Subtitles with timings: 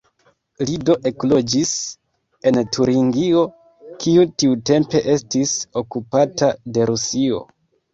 [0.69, 1.73] Li do ekloĝis
[2.51, 3.45] en Turingio,
[4.07, 7.49] kiu tiutempe estis okupata de Rusio.